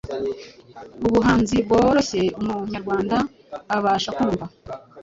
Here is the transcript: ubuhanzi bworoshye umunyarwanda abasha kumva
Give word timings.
ubuhanzi 1.07 1.55
bworoshye 1.65 2.21
umunyarwanda 2.39 3.17
abasha 3.75 4.09
kumva 4.17 4.45